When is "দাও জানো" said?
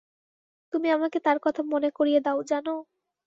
2.21-2.73